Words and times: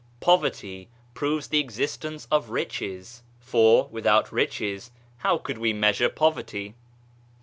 Poverty 0.19 0.89
proves 1.13 1.45
the 1.49 1.59
existence 1.59 2.27
of 2.31 2.49
riches, 2.49 3.21
for, 3.39 3.87
without 3.91 4.31
riches, 4.31 4.89
how 5.17 5.37
could 5.37 5.59
we 5.59 5.73
measure 5.73 6.09
poverty 6.09 6.73